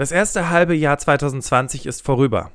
[0.00, 2.52] Das erste halbe Jahr 2020 ist vorüber.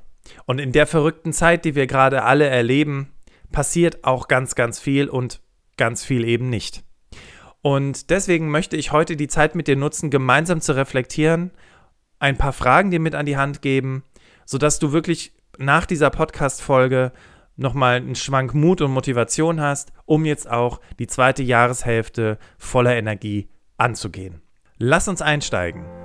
[0.48, 3.14] Und in der verrückten Zeit, die wir gerade alle erleben,
[3.52, 5.42] passiert auch ganz, ganz viel und
[5.78, 6.84] ganz viel eben nicht.
[7.62, 11.52] Und deswegen möchte ich heute die Zeit mit dir nutzen, gemeinsam zu reflektieren,
[12.18, 14.02] ein paar Fragen dir mit an die Hand geben,
[14.48, 17.12] sodass du wirklich nach dieser Podcast-Folge
[17.58, 23.50] nochmal einen Schwank Mut und Motivation hast, um jetzt auch die zweite Jahreshälfte voller Energie
[23.78, 24.42] anzugehen.
[24.80, 26.05] Lass uns einsteigen.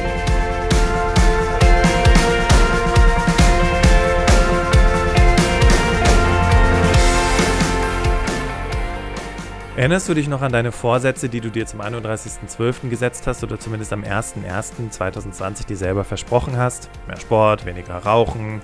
[9.81, 12.89] Erinnerst du dich noch an deine Vorsätze, die du dir zum 31.12.
[12.89, 16.91] gesetzt hast oder zumindest am 01.01.2020 dir selber versprochen hast?
[17.07, 18.61] Mehr Sport, weniger Rauchen,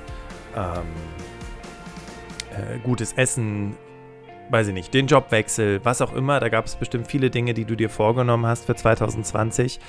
[0.56, 0.84] ähm,
[2.52, 3.76] äh, gutes Essen,
[4.52, 6.40] weiß ich nicht, den Jobwechsel, was auch immer.
[6.40, 9.80] Da gab es bestimmt viele Dinge, die du dir vorgenommen hast für 2020.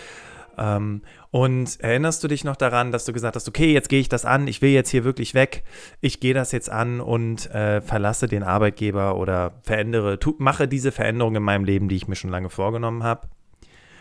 [0.59, 4.09] Ähm, und erinnerst du dich noch daran, dass du gesagt hast, okay, jetzt gehe ich
[4.09, 5.63] das an, ich will jetzt hier wirklich weg,
[6.01, 10.93] ich gehe das jetzt an und äh, verlasse den Arbeitgeber oder verändere, tu, mache diese
[10.93, 13.29] Veränderung in meinem Leben, die ich mir schon lange vorgenommen habe?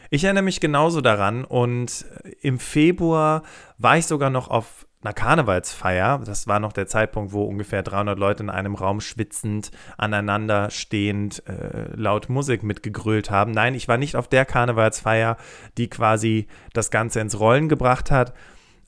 [0.10, 2.06] Ich erinnere mich genauso daran und
[2.42, 3.44] im Februar
[3.78, 6.22] war ich sogar noch auf einer Karnevalsfeier.
[6.26, 11.44] Das war noch der Zeitpunkt, wo ungefähr 300 Leute in einem Raum schwitzend, aneinander stehend,
[11.48, 13.52] äh, laut Musik mitgegrölt haben.
[13.52, 15.38] Nein, ich war nicht auf der Karnevalsfeier,
[15.78, 18.34] die quasi das Ganze ins Rollen gebracht hat.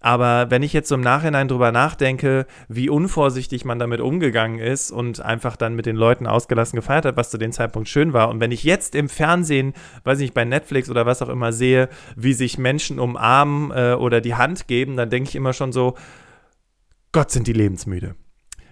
[0.01, 4.91] Aber wenn ich jetzt so im Nachhinein drüber nachdenke, wie unvorsichtig man damit umgegangen ist
[4.91, 8.29] und einfach dann mit den Leuten ausgelassen gefeiert hat, was zu dem Zeitpunkt schön war.
[8.29, 9.73] Und wenn ich jetzt im Fernsehen,
[10.05, 14.21] weiß nicht, bei Netflix oder was auch immer sehe, wie sich Menschen umarmen äh, oder
[14.21, 15.95] die Hand geben, dann denke ich immer schon so,
[17.11, 18.15] Gott sind die lebensmüde.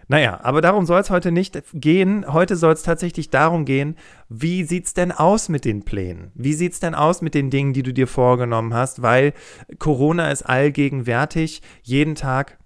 [0.10, 2.26] Naja, aber darum soll es heute nicht gehen.
[2.32, 3.96] Heute soll es tatsächlich darum gehen,
[4.30, 6.32] wie sieht es denn aus mit den Plänen?
[6.34, 9.02] Wie sieht es denn aus mit den Dingen, die du dir vorgenommen hast?
[9.02, 9.34] Weil
[9.80, 11.62] Corona ist allgegenwärtig.
[11.84, 12.58] Jeden Tag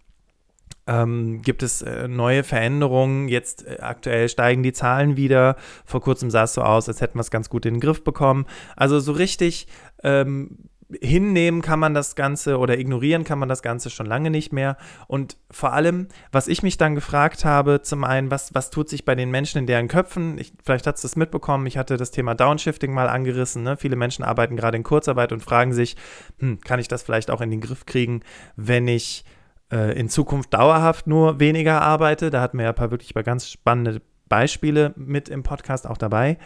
[0.85, 3.27] ähm, gibt es äh, neue Veränderungen.
[3.27, 5.55] Jetzt äh, aktuell steigen die Zahlen wieder.
[5.85, 8.03] Vor kurzem sah es so aus, als hätten wir es ganz gut in den Griff
[8.03, 8.45] bekommen.
[8.75, 9.67] Also so richtig
[10.03, 10.69] ähm,
[10.99, 14.77] hinnehmen kann man das Ganze oder ignorieren kann man das Ganze schon lange nicht mehr.
[15.07, 19.05] Und vor allem, was ich mich dann gefragt habe, zum einen, was, was tut sich
[19.05, 20.37] bei den Menschen in deren Köpfen?
[20.37, 23.63] Ich, vielleicht hast du es mitbekommen, ich hatte das Thema Downshifting mal angerissen.
[23.63, 23.77] Ne?
[23.77, 25.95] Viele Menschen arbeiten gerade in Kurzarbeit und fragen sich,
[26.39, 28.21] hm, kann ich das vielleicht auch in den Griff kriegen,
[28.55, 29.23] wenn ich
[29.71, 32.29] äh, in Zukunft dauerhaft nur weniger arbeite?
[32.29, 36.37] Da hatten wir ja ein paar wirklich ganz spannende Beispiele mit im Podcast auch dabei.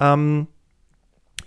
[0.00, 0.48] Ähm,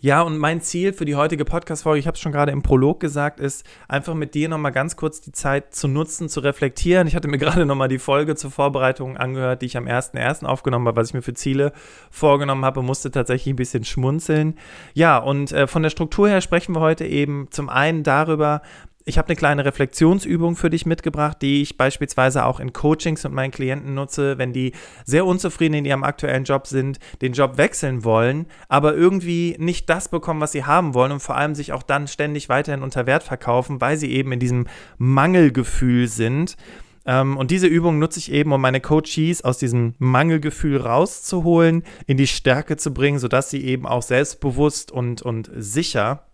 [0.06, 3.00] ja, und mein Ziel für die heutige Podcast-Folge, ich habe es schon gerade im Prolog
[3.00, 7.08] gesagt, ist einfach mit dir nochmal ganz kurz die Zeit zu nutzen, zu reflektieren.
[7.08, 10.46] Ich hatte mir gerade nochmal die Folge zur Vorbereitung angehört, die ich am 1.1.
[10.46, 11.74] aufgenommen habe, was ich mir für Ziele
[12.12, 14.60] vorgenommen habe musste tatsächlich ein bisschen schmunzeln.
[14.94, 18.62] Ja, und äh, von der Struktur her sprechen wir heute eben zum einen darüber,
[19.06, 23.34] ich habe eine kleine Reflexionsübung für dich mitgebracht, die ich beispielsweise auch in Coachings mit
[23.34, 24.74] meinen Klienten nutze, wenn die
[25.06, 30.10] sehr unzufrieden in ihrem aktuellen Job sind, den Job wechseln wollen, aber irgendwie nicht das
[30.10, 33.22] bekommen, was sie haben wollen und vor allem sich auch dann ständig weiterhin unter Wert
[33.22, 34.66] verkaufen, weil sie eben in diesem
[34.98, 36.58] Mangelgefühl sind.
[37.06, 42.18] Ähm, und diese Übung nutze ich eben, um meine Coaches aus diesem Mangelgefühl rauszuholen, in
[42.18, 46.26] die Stärke zu bringen, sodass sie eben auch selbstbewusst und, und sicher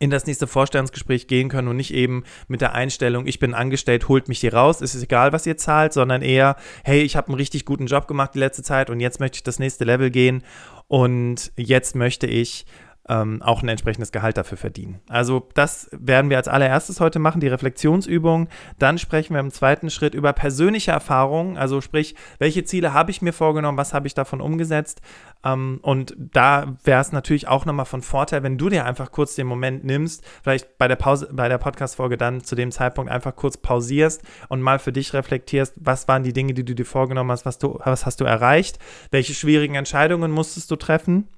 [0.00, 4.08] in das nächste Vorstellungsgespräch gehen können und nicht eben mit der Einstellung, ich bin angestellt,
[4.08, 7.28] holt mich hier raus, es ist egal, was ihr zahlt, sondern eher, hey, ich habe
[7.28, 10.10] einen richtig guten Job gemacht die letzte Zeit und jetzt möchte ich das nächste Level
[10.10, 10.42] gehen
[10.86, 12.64] und jetzt möchte ich
[13.08, 15.00] ähm, auch ein entsprechendes Gehalt dafür verdienen.
[15.08, 18.48] Also das werden wir als allererstes heute machen, die Reflexionsübung.
[18.78, 23.22] Dann sprechen wir im zweiten Schritt über persönliche Erfahrungen, also sprich, welche Ziele habe ich
[23.22, 25.00] mir vorgenommen, was habe ich davon umgesetzt.
[25.44, 29.34] Ähm, und da wäre es natürlich auch nochmal von Vorteil, wenn du dir einfach kurz
[29.34, 33.36] den Moment nimmst, vielleicht bei der Pause, bei der Podcast-Folge dann zu dem Zeitpunkt einfach
[33.36, 37.30] kurz pausierst und mal für dich reflektierst, was waren die Dinge, die du dir vorgenommen
[37.30, 38.78] hast, was, du, was hast du erreicht,
[39.10, 41.28] welche schwierigen Entscheidungen musstest du treffen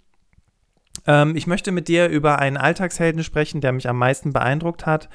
[1.07, 5.09] ähm, ich möchte mit dir über einen Alltagshelden sprechen, der mich am meisten beeindruckt hat.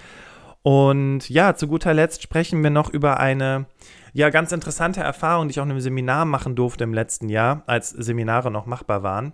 [0.62, 3.68] Und ja, zu guter Letzt sprechen wir noch über eine
[4.14, 7.64] ja ganz interessante Erfahrung, die ich auch in einem Seminar machen durfte im letzten Jahr,
[7.68, 9.34] als Seminare noch machbar waren.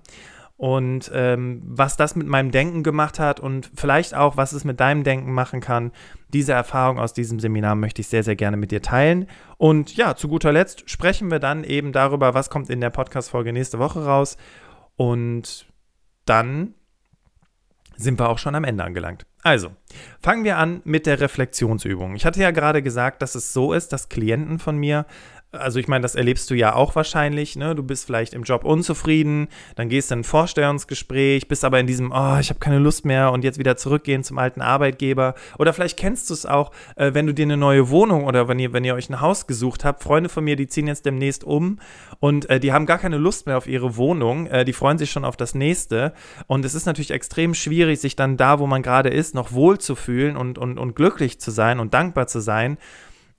[0.61, 4.79] und ähm, was das mit meinem Denken gemacht hat und vielleicht auch, was es mit
[4.79, 5.91] deinem Denken machen kann.
[6.33, 9.25] Diese Erfahrung aus diesem Seminar möchte ich sehr, sehr gerne mit dir teilen.
[9.57, 13.53] Und ja, zu guter Letzt sprechen wir dann eben darüber, was kommt in der Podcast-Folge
[13.53, 14.37] nächste Woche raus.
[14.97, 15.65] Und
[16.25, 16.75] dann
[17.95, 19.25] sind wir auch schon am Ende angelangt.
[19.43, 19.71] Also,
[20.21, 22.15] fangen wir an mit der Reflexionsübung.
[22.15, 25.05] Ich hatte ja gerade gesagt, dass es so ist, dass Klienten von mir
[25.51, 27.75] also ich meine, das erlebst du ja auch wahrscheinlich, ne?
[27.75, 31.87] Du bist vielleicht im Job unzufrieden, dann gehst du in ein Vorstellungsgespräch, bist aber in
[31.87, 35.35] diesem, oh, ich habe keine Lust mehr und jetzt wieder zurückgehen zum alten Arbeitgeber.
[35.59, 38.59] Oder vielleicht kennst du es auch, äh, wenn du dir eine neue Wohnung oder wenn
[38.59, 40.03] ihr, wenn ihr euch ein Haus gesucht habt.
[40.03, 41.79] Freunde von mir, die ziehen jetzt demnächst um
[42.19, 44.47] und äh, die haben gar keine Lust mehr auf ihre Wohnung.
[44.47, 46.13] Äh, die freuen sich schon auf das nächste.
[46.47, 49.79] Und es ist natürlich extrem schwierig, sich dann da, wo man gerade ist, noch wohl
[49.79, 52.77] zu fühlen und, und, und glücklich zu sein und dankbar zu sein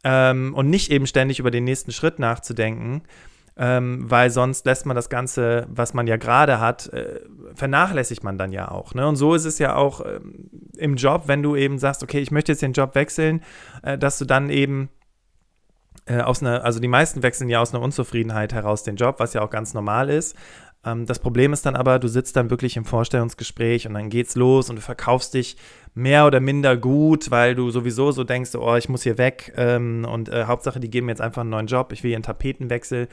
[0.05, 3.03] ähm, und nicht eben ständig über den nächsten Schritt nachzudenken,
[3.57, 7.21] ähm, weil sonst lässt man das Ganze, was man ja gerade hat, äh,
[7.55, 8.95] vernachlässigt man dann ja auch.
[8.95, 9.07] Ne?
[9.07, 12.31] Und so ist es ja auch ähm, im Job, wenn du eben sagst, okay, ich
[12.31, 13.43] möchte jetzt den Job wechseln,
[13.83, 14.89] äh, dass du dann eben
[16.07, 19.35] äh, aus einer, also die meisten wechseln ja aus einer Unzufriedenheit heraus den Job, was
[19.35, 20.35] ja auch ganz normal ist.
[20.85, 24.35] Ähm, das Problem ist dann aber, du sitzt dann wirklich im Vorstellungsgespräch und dann geht's
[24.35, 25.57] los und du verkaufst dich
[25.95, 30.07] mehr oder minder gut, weil du sowieso so denkst, oh, ich muss hier weg ähm,
[30.11, 32.25] und äh, Hauptsache, die geben mir jetzt einfach einen neuen Job, ich will hier einen
[32.25, 33.09] Tapetenwechsel.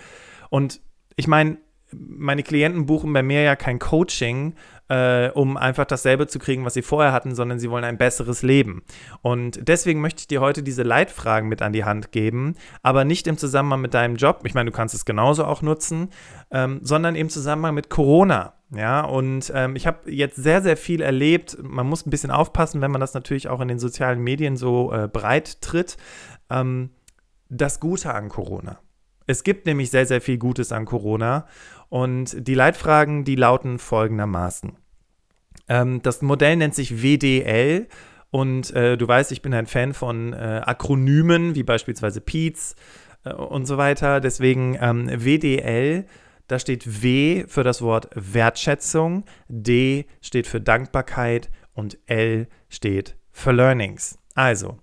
[0.50, 0.82] Und
[1.16, 1.58] ich meine,
[1.92, 4.54] meine Klienten buchen bei mir ja kein Coaching,
[4.90, 8.42] äh, um einfach dasselbe zu kriegen, was sie vorher hatten, sondern sie wollen ein besseres
[8.42, 8.84] Leben.
[9.22, 13.28] Und deswegen möchte ich dir heute diese Leitfragen mit an die Hand geben, aber nicht
[13.28, 14.42] im Zusammenhang mit deinem Job.
[14.44, 16.10] Ich meine, du kannst es genauso auch nutzen,
[16.52, 18.54] ähm, sondern im Zusammenhang mit Corona.
[18.76, 21.58] Ja, und ähm, ich habe jetzt sehr, sehr viel erlebt.
[21.62, 24.94] Man muss ein bisschen aufpassen, wenn man das natürlich auch in den sozialen Medien so
[24.94, 25.98] äh, breit tritt.
[26.52, 26.92] Ähm,
[27.50, 28.80] das Gute an Corona.
[29.26, 31.48] Es gibt nämlich sehr, sehr viel Gutes an Corona.
[31.90, 34.74] Und die Leitfragen, die lauten folgendermaßen.
[35.68, 37.88] Ähm, das Modell nennt sich WDL.
[38.30, 42.76] Und äh, du weißt, ich bin ein Fan von äh, Akronymen, wie beispielsweise PEATS
[43.26, 44.20] äh, und so weiter.
[44.20, 46.06] Deswegen ähm, WDL
[46.50, 53.54] da steht W für das Wort Wertschätzung, D steht für Dankbarkeit und L steht für
[53.54, 54.20] Learnings.
[54.36, 54.80] Also,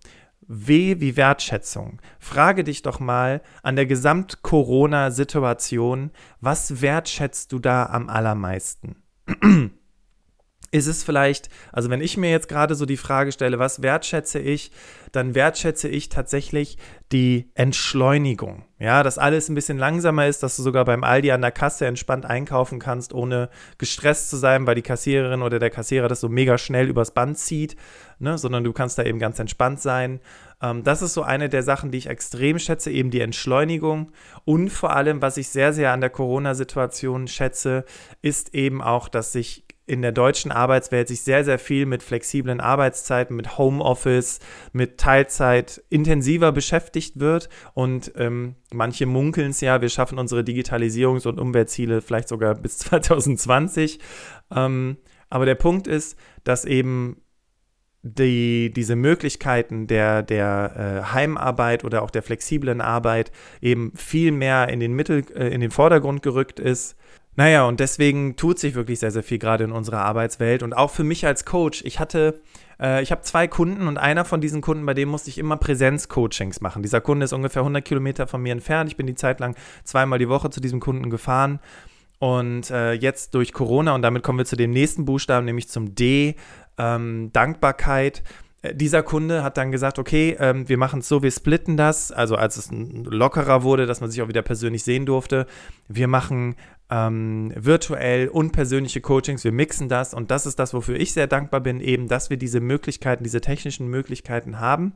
[0.48, 2.00] W wie Wertschätzung.
[2.20, 9.02] Frage dich doch mal an der Gesamt-Corona-Situation, was wertschätzt du da am allermeisten?
[10.76, 14.38] ist es vielleicht, also wenn ich mir jetzt gerade so die Frage stelle, was wertschätze
[14.38, 14.70] ich,
[15.12, 16.76] dann wertschätze ich tatsächlich
[17.12, 18.64] die Entschleunigung.
[18.78, 21.86] Ja, dass alles ein bisschen langsamer ist, dass du sogar beim Aldi an der Kasse
[21.86, 26.28] entspannt einkaufen kannst, ohne gestresst zu sein, weil die Kassiererin oder der Kassierer das so
[26.28, 27.76] mega schnell übers Band zieht,
[28.18, 30.20] ne, sondern du kannst da eben ganz entspannt sein.
[30.60, 34.12] Ähm, das ist so eine der Sachen, die ich extrem schätze, eben die Entschleunigung.
[34.44, 37.84] Und vor allem, was ich sehr, sehr an der Corona-Situation schätze,
[38.20, 42.60] ist eben auch, dass sich in der deutschen Arbeitswelt sich sehr, sehr viel mit flexiblen
[42.60, 44.40] Arbeitszeiten, mit Homeoffice,
[44.72, 47.48] mit Teilzeit intensiver beschäftigt wird.
[47.72, 52.78] Und ähm, manche munkeln es ja, wir schaffen unsere Digitalisierungs- und Umweltziele vielleicht sogar bis
[52.78, 54.00] 2020.
[54.54, 54.96] Ähm,
[55.30, 57.22] aber der Punkt ist, dass eben
[58.02, 64.68] die, diese Möglichkeiten der, der äh, Heimarbeit oder auch der flexiblen Arbeit eben viel mehr
[64.68, 66.96] in den Mittel, äh, in den Vordergrund gerückt ist
[67.36, 70.62] naja, und deswegen tut sich wirklich sehr, sehr viel gerade in unserer Arbeitswelt.
[70.62, 72.40] Und auch für mich als Coach, ich hatte,
[72.80, 75.58] äh, ich habe zwei Kunden und einer von diesen Kunden, bei dem musste ich immer
[75.58, 76.82] Präsenzcoachings machen.
[76.82, 78.90] Dieser Kunde ist ungefähr 100 Kilometer von mir entfernt.
[78.90, 81.60] Ich bin die Zeit lang zweimal die Woche zu diesem Kunden gefahren.
[82.18, 85.94] Und äh, jetzt durch Corona, und damit kommen wir zu dem nächsten Buchstaben, nämlich zum
[85.94, 86.36] D,
[86.78, 88.22] ähm, Dankbarkeit
[88.62, 92.12] äh, dieser Kunde hat dann gesagt, okay, ähm, wir machen es so, wir splitten das,
[92.12, 95.46] also als es lockerer wurde, dass man sich auch wieder persönlich sehen durfte.
[95.88, 96.56] Wir machen
[96.90, 101.26] ähm, virtuell und persönliche Coachings, wir mixen das und das ist das, wofür ich sehr
[101.26, 104.92] dankbar bin, eben, dass wir diese Möglichkeiten, diese technischen Möglichkeiten haben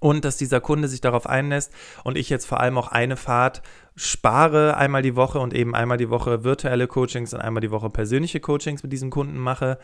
[0.00, 1.72] und dass dieser Kunde sich darauf einlässt
[2.04, 3.62] und ich jetzt vor allem auch eine Fahrt
[3.96, 7.90] spare einmal die Woche und eben einmal die Woche virtuelle Coachings und einmal die Woche
[7.90, 9.78] persönliche Coachings mit diesem Kunden mache.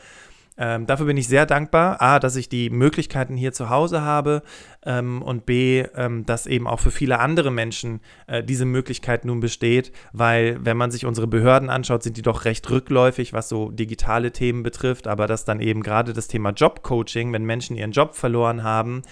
[0.56, 2.00] Ähm, dafür bin ich sehr dankbar.
[2.00, 4.42] A, dass ich die Möglichkeiten hier zu Hause habe
[4.84, 9.40] ähm, und B, ähm, dass eben auch für viele andere Menschen äh, diese Möglichkeit nun
[9.40, 13.70] besteht, weil wenn man sich unsere Behörden anschaut, sind die doch recht rückläufig, was so
[13.70, 18.14] digitale Themen betrifft, aber dass dann eben gerade das Thema Jobcoaching, wenn Menschen ihren Job
[18.14, 19.02] verloren haben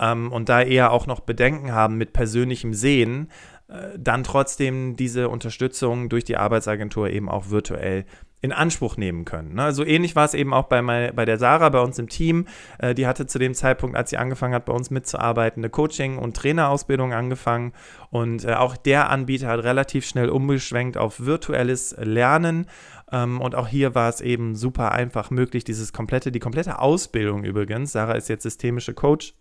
[0.00, 3.28] ähm, und da eher auch noch Bedenken haben mit persönlichem Sehen,
[3.68, 8.04] äh, dann trotzdem diese Unterstützung durch die Arbeitsagentur eben auch virtuell
[8.42, 9.54] in Anspruch nehmen können.
[9.54, 9.72] Ne?
[9.72, 12.46] So ähnlich war es eben auch bei, mein, bei der Sarah bei uns im Team.
[12.78, 16.18] Äh, die hatte zu dem Zeitpunkt, als sie angefangen hat, bei uns mitzuarbeiten, eine Coaching-
[16.18, 17.72] und Trainerausbildung angefangen.
[18.10, 22.66] Und äh, auch der Anbieter hat relativ schnell umgeschwenkt auf virtuelles Lernen.
[23.10, 27.44] Ähm, und auch hier war es eben super einfach möglich, dieses komplette, die komplette Ausbildung
[27.44, 27.92] übrigens.
[27.92, 29.34] Sarah ist jetzt systemische Coach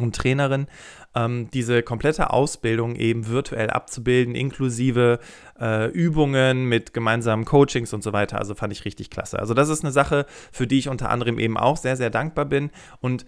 [0.00, 0.66] und Trainerin,
[1.14, 5.20] ähm, diese komplette Ausbildung eben virtuell abzubilden, inklusive
[5.60, 8.38] äh, Übungen mit gemeinsamen Coachings und so weiter.
[8.38, 9.38] Also fand ich richtig klasse.
[9.38, 12.46] Also das ist eine Sache, für die ich unter anderem eben auch sehr, sehr dankbar
[12.46, 12.70] bin.
[13.00, 13.24] Und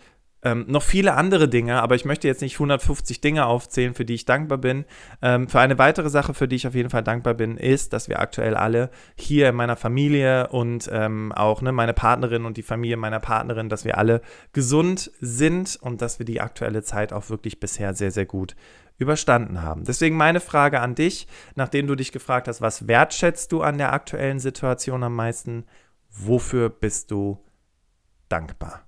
[0.46, 4.14] ähm, noch viele andere Dinge, aber ich möchte jetzt nicht 150 Dinge aufzählen, für die
[4.14, 4.84] ich dankbar bin.
[5.20, 8.08] Ähm, für eine weitere Sache, für die ich auf jeden Fall dankbar bin, ist, dass
[8.08, 12.62] wir aktuell alle hier in meiner Familie und ähm, auch ne, meine Partnerin und die
[12.62, 14.22] Familie meiner Partnerin, dass wir alle
[14.52, 18.54] gesund sind und dass wir die aktuelle Zeit auch wirklich bisher sehr, sehr gut
[18.98, 19.82] überstanden haben.
[19.82, 21.26] Deswegen meine Frage an dich,
[21.56, 25.64] nachdem du dich gefragt hast, was wertschätzt du an der aktuellen Situation am meisten?
[26.08, 27.44] Wofür bist du
[28.28, 28.85] dankbar?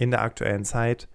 [0.00, 1.08] In der aktuellen Zeit,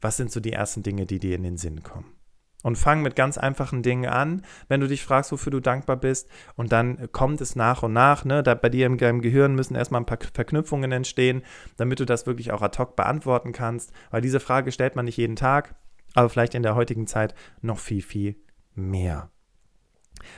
[0.00, 2.14] was sind so die ersten Dinge, die dir in den Sinn kommen?
[2.62, 6.28] Und fang mit ganz einfachen Dingen an, wenn du dich fragst, wofür du dankbar bist.
[6.56, 8.24] Und dann kommt es nach und nach.
[8.24, 8.42] Ne?
[8.42, 11.42] Da bei dir im, im Gehirn müssen erstmal ein paar Verknüpfungen entstehen,
[11.78, 13.92] damit du das wirklich auch ad hoc beantworten kannst.
[14.10, 15.74] Weil diese Frage stellt man nicht jeden Tag,
[16.14, 18.36] aber vielleicht in der heutigen Zeit noch viel, viel
[18.74, 19.30] mehr.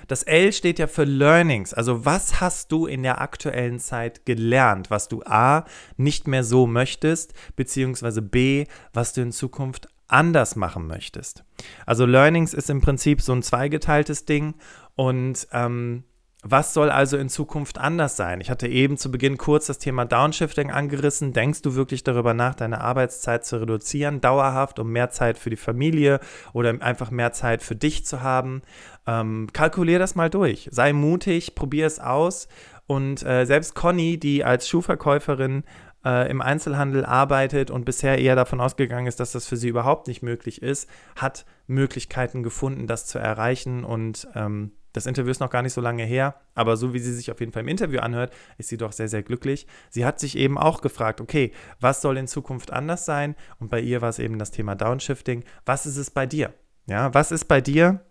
[0.09, 1.75] Das L steht ja für Learnings.
[1.75, 5.65] Also was hast du in der aktuellen Zeit gelernt, was du A
[5.97, 11.45] nicht mehr so möchtest, beziehungsweise B, was du in Zukunft anders machen möchtest.
[11.87, 14.55] Also Learnings ist im Prinzip so ein zweigeteiltes Ding
[14.95, 16.05] und ähm,
[16.45, 18.41] was soll also in Zukunft anders sein?
[18.41, 21.33] Ich hatte eben zu Beginn kurz das Thema Downshifting angerissen.
[21.33, 25.57] Denkst du wirklich darüber nach, deine Arbeitszeit zu reduzieren, dauerhaft, um mehr Zeit für die
[25.57, 26.19] Familie
[26.53, 28.63] oder einfach mehr Zeit für dich zu haben?
[29.07, 30.69] Ähm, kalkulier das mal durch.
[30.73, 32.49] Sei mutig, probier es aus.
[32.89, 35.63] Und äh, selbst Conny, die als Schuhverkäuferin
[36.05, 40.09] äh, im Einzelhandel arbeitet und bisher eher davon ausgegangen ist, dass das für sie überhaupt
[40.09, 45.51] nicht möglich ist, hat Möglichkeiten gefunden, das zu erreichen und ähm, das Interview ist noch
[45.51, 48.01] gar nicht so lange her, aber so wie sie sich auf jeden Fall im Interview
[48.01, 49.67] anhört, ist sie doch sehr, sehr glücklich.
[49.91, 53.35] Sie hat sich eben auch gefragt, okay, was soll in Zukunft anders sein?
[53.59, 55.45] Und bei ihr war es eben das Thema Downshifting.
[55.65, 56.53] Was ist es bei dir?
[56.87, 58.05] Ja, was ist bei dir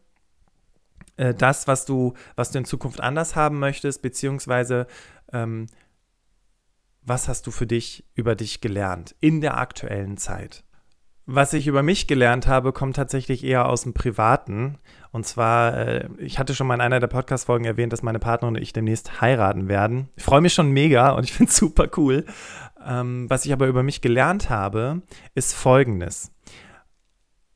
[1.18, 4.88] äh, das, was du, was du in Zukunft anders haben möchtest, beziehungsweise
[5.32, 5.68] ähm,
[7.04, 10.64] was hast du für dich über dich gelernt in der aktuellen Zeit?
[11.34, 14.80] Was ich über mich gelernt habe, kommt tatsächlich eher aus dem Privaten.
[15.14, 18.58] Und zwar, äh, ich hatte schon mal in einer der Podcast-Folgen erwähnt, dass meine Partnerin
[18.58, 20.10] und ich demnächst heiraten werden.
[20.18, 22.26] Ich freue mich schon mega und ich finde es super cool.
[22.86, 26.34] Ähm, was ich aber über mich gelernt habe, ist folgendes.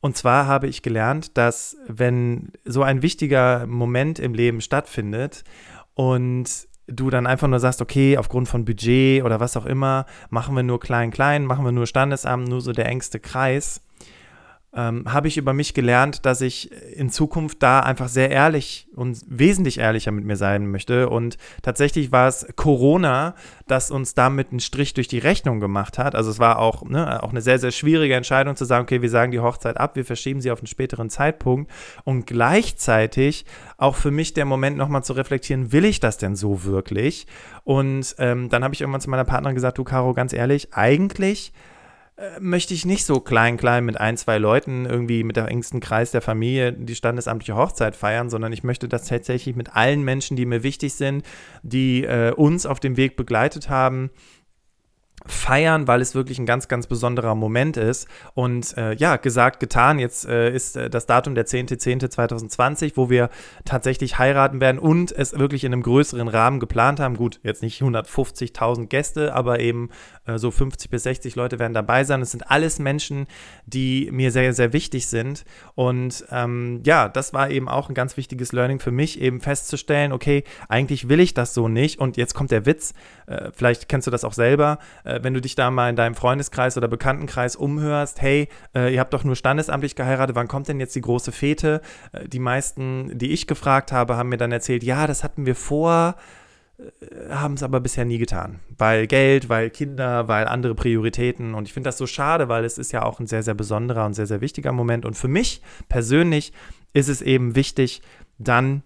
[0.00, 5.44] Und zwar habe ich gelernt, dass wenn so ein wichtiger Moment im Leben stattfindet
[5.92, 10.54] und du dann einfach nur sagst, okay, aufgrund von Budget oder was auch immer, machen
[10.54, 13.82] wir nur klein, klein, machen wir nur Standesamt, nur so der engste Kreis,
[14.76, 19.18] ähm, habe ich über mich gelernt, dass ich in Zukunft da einfach sehr ehrlich und
[19.26, 21.08] wesentlich ehrlicher mit mir sein möchte.
[21.08, 23.34] Und tatsächlich war es Corona,
[23.66, 26.14] das uns damit einen Strich durch die Rechnung gemacht hat.
[26.14, 29.08] Also es war auch, ne, auch eine sehr, sehr schwierige Entscheidung zu sagen, okay, wir
[29.08, 31.70] sagen die Hochzeit ab, wir verschieben sie auf einen späteren Zeitpunkt.
[32.04, 33.46] Und gleichzeitig
[33.78, 37.26] auch für mich der Moment nochmal zu reflektieren, will ich das denn so wirklich?
[37.64, 41.52] Und ähm, dann habe ich irgendwann zu meiner Partnerin gesagt, du Caro, ganz ehrlich, eigentlich
[42.40, 46.12] möchte ich nicht so klein, klein mit ein, zwei Leuten irgendwie mit der engsten Kreis
[46.12, 50.46] der Familie die standesamtliche Hochzeit feiern, sondern ich möchte das tatsächlich mit allen Menschen, die
[50.46, 51.26] mir wichtig sind,
[51.62, 54.10] die äh, uns auf dem Weg begleitet haben,
[55.28, 58.08] feiern, weil es wirklich ein ganz, ganz besonderer Moment ist.
[58.34, 59.98] Und äh, ja, gesagt, getan.
[59.98, 63.30] Jetzt äh, ist äh, das Datum der 10.10.2020, wo wir
[63.64, 67.16] tatsächlich heiraten werden und es wirklich in einem größeren Rahmen geplant haben.
[67.16, 69.90] Gut, jetzt nicht 150.000 Gäste, aber eben
[70.26, 72.22] äh, so 50 bis 60 Leute werden dabei sein.
[72.22, 73.26] Es sind alles Menschen,
[73.66, 75.44] die mir sehr, sehr wichtig sind.
[75.74, 80.12] Und ähm, ja, das war eben auch ein ganz wichtiges Learning für mich, eben festzustellen,
[80.12, 81.98] okay, eigentlich will ich das so nicht.
[81.98, 82.94] Und jetzt kommt der Witz,
[83.26, 86.14] äh, vielleicht kennst du das auch selber äh, wenn du dich da mal in deinem
[86.14, 90.80] Freundeskreis oder Bekanntenkreis umhörst, hey, äh, ihr habt doch nur standesamtlich geheiratet, wann kommt denn
[90.80, 91.80] jetzt die große Fete?
[92.12, 95.54] Äh, die meisten, die ich gefragt habe, haben mir dann erzählt, ja, das hatten wir
[95.54, 96.16] vor,
[96.78, 98.60] äh, haben es aber bisher nie getan.
[98.76, 101.54] Weil Geld, weil Kinder, weil andere Prioritäten.
[101.54, 104.06] Und ich finde das so schade, weil es ist ja auch ein sehr, sehr besonderer
[104.06, 105.04] und sehr, sehr wichtiger Moment.
[105.04, 106.52] Und für mich persönlich
[106.92, 108.02] ist es eben wichtig,
[108.38, 108.82] dann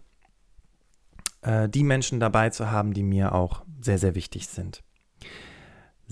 [1.42, 4.82] äh, die Menschen dabei zu haben, die mir auch sehr, sehr wichtig sind.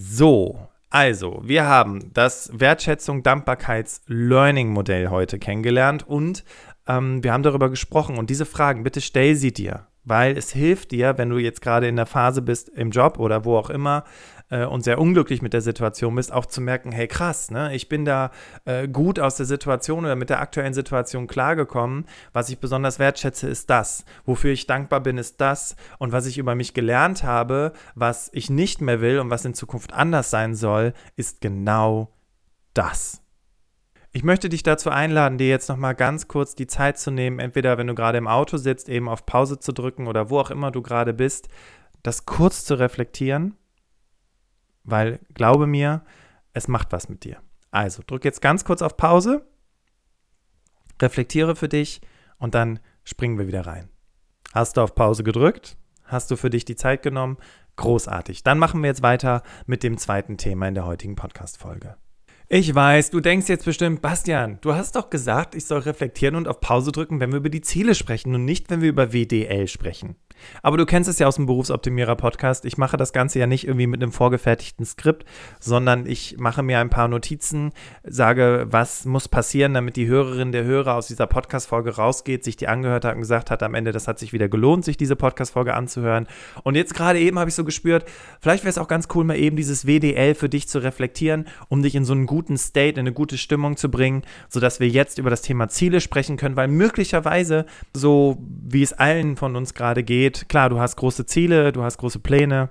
[0.00, 6.44] So, also, wir haben das Wertschätzung Dankbarkeits Learning Modell heute kennengelernt und
[6.86, 8.16] ähm, wir haben darüber gesprochen.
[8.16, 9.88] Und diese Fragen, bitte stell sie dir.
[10.08, 13.44] weil es hilft dir, wenn du jetzt gerade in der Phase bist im Job oder
[13.44, 14.04] wo auch immer
[14.50, 17.88] äh, und sehr unglücklich mit der Situation bist, auch zu merken, hey krass, ne, ich
[17.88, 18.30] bin da
[18.64, 22.06] äh, gut aus der Situation oder mit der aktuellen Situation klargekommen.
[22.32, 24.04] Was ich besonders wertschätze, ist das.
[24.24, 25.76] Wofür ich dankbar bin, ist das.
[25.98, 29.54] Und was ich über mich gelernt habe, was ich nicht mehr will und was in
[29.54, 32.12] Zukunft anders sein soll, ist genau
[32.74, 33.22] das.
[34.10, 37.76] Ich möchte dich dazu einladen, dir jetzt nochmal ganz kurz die Zeit zu nehmen, entweder
[37.76, 40.70] wenn du gerade im Auto sitzt, eben auf Pause zu drücken oder wo auch immer
[40.70, 41.48] du gerade bist,
[42.02, 43.54] das kurz zu reflektieren,
[44.90, 46.02] weil glaube mir,
[46.52, 47.38] es macht was mit dir.
[47.70, 49.46] Also drück jetzt ganz kurz auf Pause,
[51.00, 52.00] reflektiere für dich
[52.38, 53.88] und dann springen wir wieder rein.
[54.52, 55.76] Hast du auf Pause gedrückt?
[56.04, 57.36] Hast du für dich die Zeit genommen?
[57.76, 58.42] Großartig.
[58.42, 61.96] Dann machen wir jetzt weiter mit dem zweiten Thema in der heutigen Podcast-Folge.
[62.48, 66.48] Ich weiß, du denkst jetzt bestimmt, Bastian, du hast doch gesagt, ich soll reflektieren und
[66.48, 69.68] auf Pause drücken, wenn wir über die Ziele sprechen und nicht, wenn wir über WDL
[69.68, 70.16] sprechen.
[70.62, 72.64] Aber du kennst es ja aus dem Berufsoptimierer-Podcast.
[72.64, 75.24] Ich mache das Ganze ja nicht irgendwie mit einem vorgefertigten Skript,
[75.60, 77.72] sondern ich mache mir ein paar Notizen,
[78.04, 82.68] sage, was muss passieren, damit die Hörerin, der Hörer aus dieser Podcast-Folge rausgeht, sich die
[82.68, 85.74] angehört hat und gesagt hat, am Ende, das hat sich wieder gelohnt, sich diese Podcast-Folge
[85.74, 86.26] anzuhören.
[86.62, 88.04] Und jetzt gerade eben habe ich so gespürt,
[88.40, 91.82] vielleicht wäre es auch ganz cool, mal eben dieses WDL für dich zu reflektieren, um
[91.82, 95.18] dich in so einen guten State, in eine gute Stimmung zu bringen, sodass wir jetzt
[95.18, 100.02] über das Thema Ziele sprechen können, weil möglicherweise, so wie es allen von uns gerade
[100.02, 102.70] geht, geht, klar, du hast große Ziele, du hast große Pläne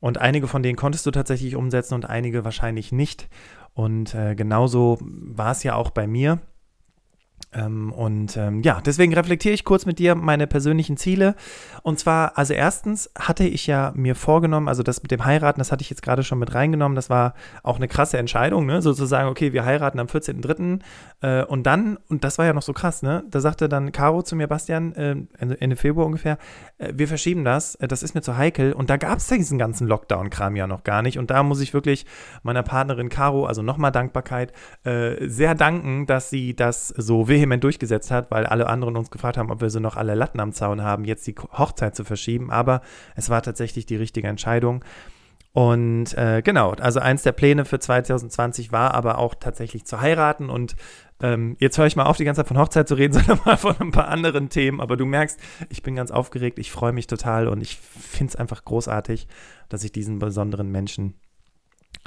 [0.00, 3.28] und einige von denen konntest du tatsächlich umsetzen und einige wahrscheinlich nicht.
[3.74, 6.40] Und äh, genauso war es ja auch bei mir.
[7.52, 11.34] Ähm, und ähm, ja, deswegen reflektiere ich kurz mit dir meine persönlichen Ziele.
[11.82, 15.72] Und zwar, also erstens hatte ich ja mir vorgenommen, also das mit dem Heiraten, das
[15.72, 18.82] hatte ich jetzt gerade schon mit reingenommen, das war auch eine krasse Entscheidung, ne?
[18.82, 20.80] sozusagen, okay, wir heiraten am 14.03.
[21.20, 23.24] Äh, und dann, und das war ja noch so krass, ne?
[23.30, 26.38] Da sagte dann Caro zu mir, Bastian, äh, Ende Februar ungefähr,
[26.78, 28.72] äh, wir verschieben das, äh, das ist mir zu heikel.
[28.72, 31.18] Und da gab es diesen ganzen Lockdown-Kram ja noch gar nicht.
[31.18, 32.06] Und da muss ich wirklich
[32.42, 34.52] meiner Partnerin Caro, also nochmal Dankbarkeit,
[34.84, 39.36] äh, sehr danken, dass sie das so vehement durchgesetzt hat, weil alle anderen uns gefragt
[39.36, 42.50] haben, ob wir so noch alle Latten am Zaun haben, jetzt die Hochzeit zu verschieben.
[42.50, 42.82] Aber
[43.16, 44.84] es war tatsächlich die richtige Entscheidung.
[45.52, 50.50] Und äh, genau, also eins der Pläne für 2020 war aber auch tatsächlich zu heiraten.
[50.50, 50.76] Und
[51.20, 53.56] ähm, jetzt höre ich mal auf, die ganze Zeit von Hochzeit zu reden, sondern mal
[53.56, 54.80] von ein paar anderen Themen.
[54.80, 58.36] Aber du merkst, ich bin ganz aufgeregt, ich freue mich total und ich finde es
[58.36, 59.26] einfach großartig,
[59.68, 61.14] dass ich diesen besonderen Menschen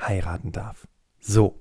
[0.02, 0.88] heiraten darf.
[1.20, 1.60] So.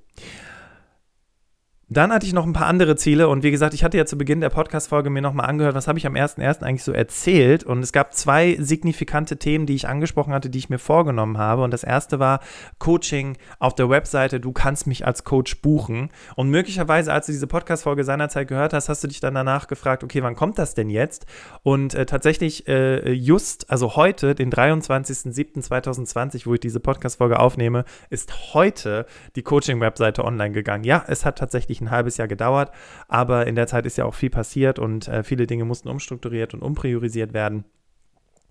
[1.92, 4.16] Dann hatte ich noch ein paar andere Ziele und wie gesagt, ich hatte ja zu
[4.16, 6.62] Beginn der Podcast-Folge mir nochmal angehört, was habe ich am 1.1.
[6.62, 10.70] eigentlich so erzählt und es gab zwei signifikante Themen, die ich angesprochen hatte, die ich
[10.70, 12.38] mir vorgenommen habe und das erste war
[12.78, 17.48] Coaching auf der Webseite, du kannst mich als Coach buchen und möglicherweise, als du diese
[17.48, 20.90] Podcast-Folge seinerzeit gehört hast, hast du dich dann danach gefragt, okay, wann kommt das denn
[20.90, 21.26] jetzt?
[21.64, 28.54] Und äh, tatsächlich äh, just, also heute, den 23.07.2020, wo ich diese Podcast-Folge aufnehme, ist
[28.54, 30.84] heute die Coaching-Webseite online gegangen.
[30.84, 32.70] Ja, es hat tatsächlich ein halbes Jahr gedauert,
[33.08, 36.54] aber in der Zeit ist ja auch viel passiert und äh, viele Dinge mussten umstrukturiert
[36.54, 37.64] und umpriorisiert werden.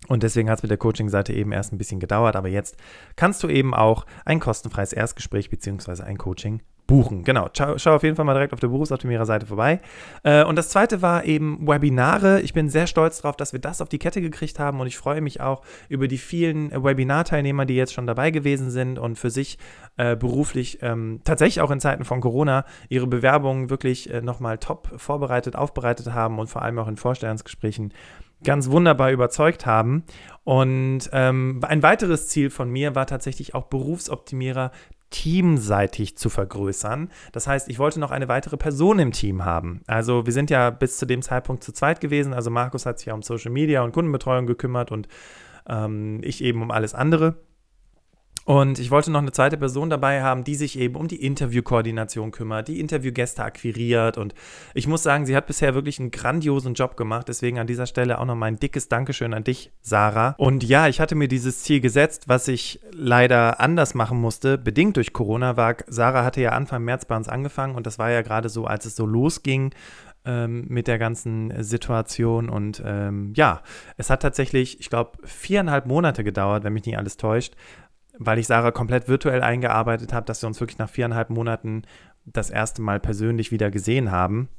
[0.08, 2.76] Und deswegen hat es mit der Coaching-Seite eben erst ein bisschen gedauert, aber jetzt
[3.16, 6.02] kannst du eben auch ein kostenfreies Erstgespräch bzw.
[6.02, 7.22] ein Coaching buchen.
[7.22, 9.80] Genau, schau, schau, auf jeden Fall mal direkt auf der Berufsoptimierer-Seite vorbei.
[10.24, 12.40] Äh, und das zweite war eben Webinare.
[12.40, 14.98] Ich bin sehr stolz darauf, dass wir das auf die Kette gekriegt haben und ich
[14.98, 19.30] freue mich auch über die vielen Webinar-Teilnehmer, die jetzt schon dabei gewesen sind und für
[19.30, 19.56] sich
[19.98, 24.90] äh, beruflich ähm, tatsächlich auch in Zeiten von Corona ihre Bewerbungen wirklich äh, nochmal top
[24.96, 27.92] vorbereitet, aufbereitet haben und vor allem auch in Vorstellungsgesprächen
[28.44, 30.04] ganz wunderbar überzeugt haben.
[30.44, 34.72] Und ähm, ein weiteres Ziel von mir war tatsächlich auch Berufsoptimierer
[35.10, 37.10] teamseitig zu vergrößern.
[37.32, 39.82] Das heißt, ich wollte noch eine weitere Person im Team haben.
[39.86, 42.32] Also wir sind ja bis zu dem Zeitpunkt zu zweit gewesen.
[42.32, 45.08] Also Markus hat sich ja um Social Media und Kundenbetreuung gekümmert und
[45.68, 47.36] ähm, ich eben um alles andere.
[48.44, 52.30] Und ich wollte noch eine zweite Person dabei haben, die sich eben um die Interviewkoordination
[52.30, 54.18] kümmert, die Interviewgäste akquiriert.
[54.18, 54.34] Und
[54.74, 57.28] ich muss sagen, sie hat bisher wirklich einen grandiosen Job gemacht.
[57.28, 60.34] Deswegen an dieser Stelle auch nochmal ein dickes Dankeschön an dich, Sarah.
[60.38, 64.96] Und ja, ich hatte mir dieses Ziel gesetzt, was ich leider anders machen musste, bedingt
[64.96, 68.22] durch Corona, war, Sarah hatte ja Anfang März bei uns angefangen und das war ja
[68.22, 69.72] gerade so, als es so losging
[70.24, 72.48] ähm, mit der ganzen Situation.
[72.48, 73.62] Und ähm, ja,
[73.96, 77.54] es hat tatsächlich, ich glaube, viereinhalb Monate gedauert, wenn mich nicht alles täuscht,
[78.20, 81.82] weil ich Sarah komplett virtuell eingearbeitet habe, dass wir uns wirklich nach viereinhalb Monaten
[82.26, 84.50] das erste Mal persönlich wieder gesehen haben.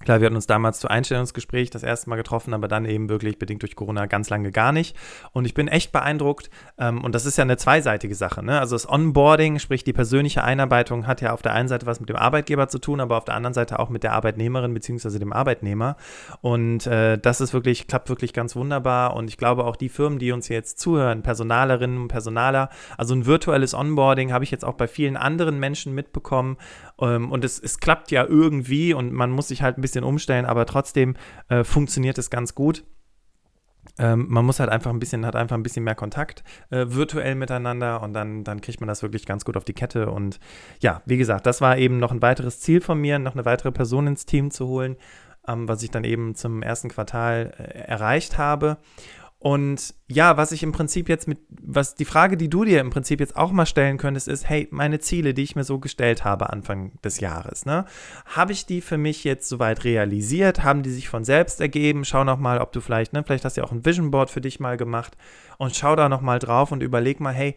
[0.00, 3.38] Klar, wir hatten uns damals zu Einstellungsgespräch das erste Mal getroffen, aber dann eben wirklich
[3.38, 4.96] bedingt durch Corona ganz lange gar nicht.
[5.32, 6.50] Und ich bin echt beeindruckt.
[6.78, 8.42] Ähm, und das ist ja eine zweiseitige Sache.
[8.42, 8.58] Ne?
[8.58, 12.08] Also das Onboarding, sprich die persönliche Einarbeitung, hat ja auf der einen Seite was mit
[12.08, 15.18] dem Arbeitgeber zu tun, aber auf der anderen Seite auch mit der Arbeitnehmerin bzw.
[15.18, 15.96] dem Arbeitnehmer.
[16.42, 19.14] Und äh, das ist wirklich, klappt wirklich ganz wunderbar.
[19.14, 23.26] Und ich glaube auch die Firmen, die uns jetzt zuhören, Personalerinnen und Personaler, also ein
[23.26, 26.58] virtuelles Onboarding habe ich jetzt auch bei vielen anderen Menschen mitbekommen.
[27.00, 30.46] Ähm, und es, es klappt ja irgendwie und man muss sich halt ein bisschen umstellen,
[30.46, 31.16] aber trotzdem
[31.48, 32.84] äh, funktioniert es ganz gut.
[33.98, 37.34] Ähm, man muss halt einfach ein bisschen, hat einfach ein bisschen mehr Kontakt äh, virtuell
[37.34, 40.10] miteinander und dann, dann kriegt man das wirklich ganz gut auf die Kette.
[40.10, 40.40] Und
[40.80, 43.72] ja, wie gesagt, das war eben noch ein weiteres Ziel von mir, noch eine weitere
[43.72, 44.96] Person ins Team zu holen,
[45.46, 48.78] ähm, was ich dann eben zum ersten Quartal äh, erreicht habe.
[49.44, 52.88] Und ja, was ich im Prinzip jetzt mit, was die Frage, die du dir im
[52.88, 56.24] Prinzip jetzt auch mal stellen könntest, ist, hey, meine Ziele, die ich mir so gestellt
[56.24, 57.84] habe Anfang des Jahres, ne,
[58.24, 60.64] habe ich die für mich jetzt soweit realisiert?
[60.64, 62.06] Haben die sich von selbst ergeben?
[62.06, 64.30] Schau noch mal, ob du vielleicht, ne, vielleicht hast du ja auch ein Vision Board
[64.30, 65.14] für dich mal gemacht
[65.58, 67.54] und schau da noch mal drauf und überleg mal, hey,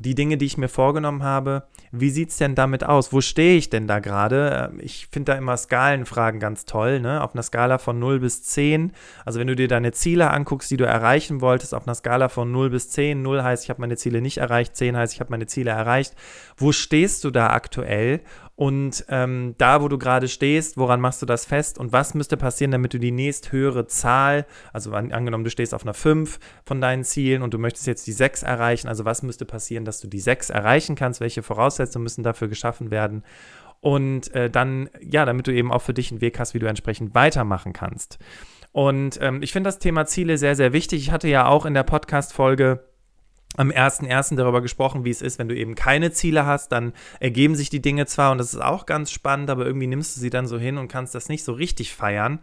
[0.00, 3.12] die Dinge, die ich mir vorgenommen habe, wie sieht es denn damit aus?
[3.12, 4.70] Wo stehe ich denn da gerade?
[4.72, 7.22] Ähm, ich finde da immer Skalenfragen ganz toll, ne?
[7.22, 8.92] Auf einer Skala von 0 bis 10.
[9.24, 12.50] Also wenn du dir deine Ziele anguckst, die du erreichen wolltest, auf einer Skala von
[12.52, 13.22] 0 bis 10.
[13.22, 16.14] 0 heißt, ich habe meine Ziele nicht erreicht, 10 heißt, ich habe meine Ziele erreicht.
[16.56, 18.20] Wo stehst du da aktuell?
[18.58, 21.78] Und ähm, da, wo du gerade stehst, woran machst du das fest?
[21.78, 25.84] Und was müsste passieren, damit du die nächsthöhere Zahl, also an, angenommen, du stehst auf
[25.84, 29.44] einer 5 von deinen Zielen und du möchtest jetzt die 6 erreichen, also was müsste
[29.44, 31.20] passieren, dass du die 6 erreichen kannst?
[31.20, 33.22] Welche Voraussetzungen müssen dafür geschaffen werden?
[33.78, 36.66] Und äh, dann, ja, damit du eben auch für dich einen Weg hast, wie du
[36.66, 38.18] entsprechend weitermachen kannst.
[38.72, 41.02] Und ähm, ich finde das Thema Ziele sehr, sehr wichtig.
[41.02, 42.84] Ich hatte ja auch in der Podcast-Folge
[43.56, 44.36] am 1.1.
[44.36, 47.82] darüber gesprochen, wie es ist, wenn du eben keine Ziele hast, dann ergeben sich die
[47.82, 50.58] Dinge zwar und das ist auch ganz spannend, aber irgendwie nimmst du sie dann so
[50.58, 52.40] hin und kannst das nicht so richtig feiern,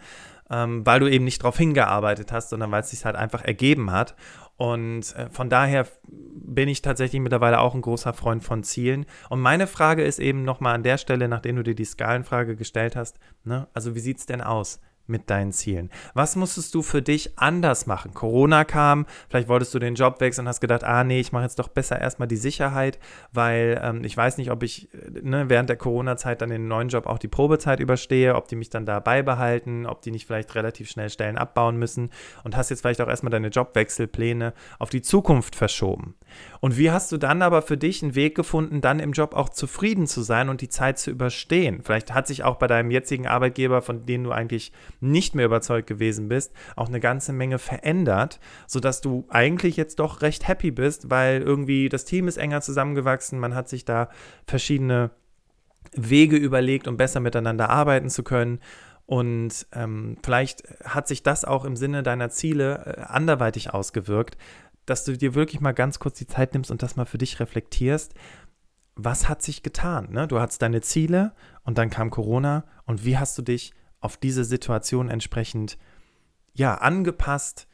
[0.50, 3.92] ähm, weil du eben nicht darauf hingearbeitet hast, sondern weil es sich halt einfach ergeben
[3.92, 4.16] hat.
[4.58, 9.06] Und äh, von daher bin ich tatsächlich mittlerweile auch ein großer Freund von Zielen.
[9.30, 12.96] Und meine Frage ist eben nochmal an der Stelle, nachdem du dir die Skalenfrage gestellt
[12.96, 13.68] hast, ne?
[13.74, 14.80] also wie sieht es denn aus?
[15.08, 15.90] Mit deinen Zielen?
[16.14, 18.14] Was musstest du für dich anders machen?
[18.14, 21.44] Corona kam, vielleicht wolltest du den Job wechseln und hast gedacht, ah nee, ich mache
[21.44, 23.00] jetzt doch besser erstmal die Sicherheit,
[23.32, 26.90] weil ähm, ich weiß nicht, ob ich äh, ne, während der Corona-Zeit dann den neuen
[26.90, 30.56] Job auch die Probezeit überstehe, ob die mich dann da beibehalten, ob die nicht vielleicht
[30.56, 32.10] relativ schnell Stellen abbauen müssen
[32.44, 36.16] und hast jetzt vielleicht auch erstmal deine Jobwechselpläne auf die Zukunft verschoben.
[36.60, 39.50] Und wie hast du dann aber für dich einen Weg gefunden, dann im Job auch
[39.50, 41.82] zufrieden zu sein und die Zeit zu überstehen?
[41.84, 45.88] Vielleicht hat sich auch bei deinem jetzigen Arbeitgeber, von dem du eigentlich nicht mehr überzeugt
[45.88, 51.10] gewesen bist, auch eine ganze Menge verändert, sodass du eigentlich jetzt doch recht happy bist,
[51.10, 54.10] weil irgendwie das Team ist enger zusammengewachsen, man hat sich da
[54.48, 55.12] verschiedene
[55.94, 58.60] Wege überlegt, um besser miteinander arbeiten zu können.
[59.06, 64.38] Und ähm, vielleicht hat sich das auch im Sinne deiner Ziele äh, anderweitig ausgewirkt,
[64.86, 67.40] dass du dir wirklich mal ganz kurz die Zeit nimmst und das mal für dich
[67.40, 68.14] reflektierst.
[68.96, 70.12] Was hat sich getan?
[70.12, 70.28] Ne?
[70.28, 73.74] Du hattest deine Ziele und dann kam Corona und wie hast du dich
[74.06, 75.78] auf diese Situation entsprechend
[76.54, 77.68] ja angepasst,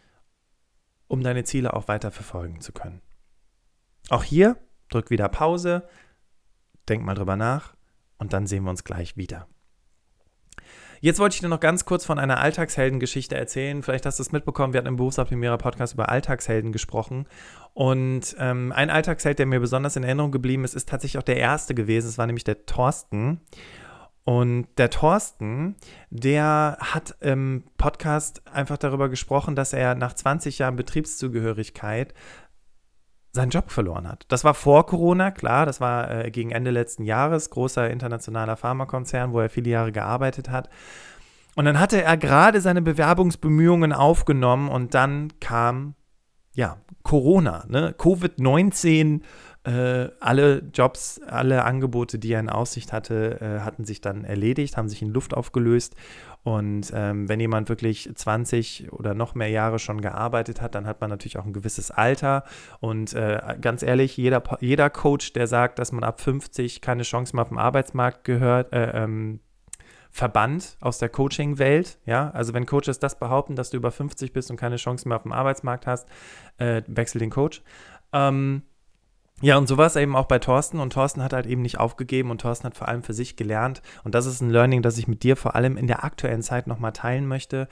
[1.08, 3.02] um deine Ziele auch weiter verfolgen zu können.
[4.10, 4.58] Auch hier
[4.90, 5.88] drück wieder Pause,
[6.88, 7.76] denk mal drüber nach
[8.18, 9.48] und dann sehen wir uns gleich wieder.
[11.02, 13.82] Jetzt wollte ich dir noch ganz kurz von einer Alltagsheldengeschichte erzählen.
[13.82, 17.28] Vielleicht hast du es mitbekommen, wir hatten im Berufsoptimierer Podcast über Alltagshelden gesprochen.
[17.74, 21.38] Und ähm, ein Alltagsheld, der mir besonders in Erinnerung geblieben ist, ist tatsächlich auch der
[21.38, 22.08] erste gewesen.
[22.08, 23.42] Es war nämlich der Thorsten.
[24.24, 25.76] Und der Thorsten,
[26.12, 32.14] der hat im Podcast einfach darüber gesprochen, dass er nach 20 Jahren Betriebszugehörigkeit
[33.34, 34.26] seinen Job verloren hat.
[34.28, 39.32] Das war vor Corona, klar, das war äh, gegen Ende letzten Jahres, großer internationaler Pharmakonzern,
[39.32, 40.70] wo er viele Jahre gearbeitet hat.
[41.56, 45.96] Und dann hatte er gerade seine Bewerbungsbemühungen aufgenommen und dann kam,
[46.54, 47.96] ja, Corona, ne?
[47.98, 49.22] Covid-19
[49.64, 54.76] äh, alle Jobs, alle Angebote, die er in Aussicht hatte, äh, hatten sich dann erledigt,
[54.76, 55.96] haben sich in Luft aufgelöst.
[56.44, 61.00] Und ähm, wenn jemand wirklich 20 oder noch mehr Jahre schon gearbeitet hat, dann hat
[61.00, 62.44] man natürlich auch ein gewisses Alter.
[62.80, 67.36] Und äh, ganz ehrlich, jeder, jeder Coach, der sagt, dass man ab 50 keine Chance
[67.36, 69.42] mehr auf dem Arbeitsmarkt gehört, äh, ähm,
[70.10, 72.00] verbannt aus der Coaching-Welt.
[72.06, 75.18] Ja, also wenn Coaches das behaupten, dass du über 50 bist und keine Chance mehr
[75.18, 76.10] auf dem Arbeitsmarkt hast,
[76.58, 77.62] äh, wechsel den Coach.
[78.14, 78.64] Ähm,
[79.42, 80.80] ja, und so war es eben auch bei Thorsten.
[80.80, 83.82] Und Thorsten hat halt eben nicht aufgegeben und Thorsten hat vor allem für sich gelernt.
[84.04, 86.68] Und das ist ein Learning, das ich mit dir vor allem in der aktuellen Zeit
[86.68, 87.68] nochmal teilen möchte.